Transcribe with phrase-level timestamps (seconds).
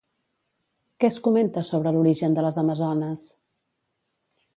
[1.03, 3.27] Què es comenta sobre l'origen de les amazones?